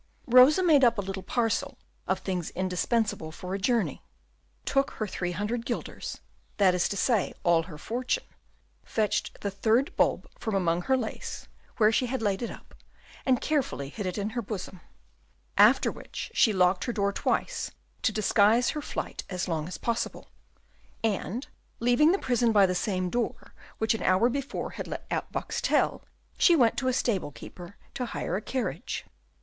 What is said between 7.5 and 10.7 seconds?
her fortune, fetched the third bulb from